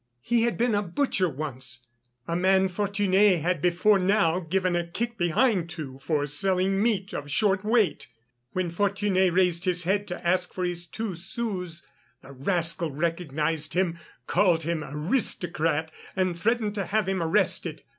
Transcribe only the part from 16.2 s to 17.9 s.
threatened to have him arrested.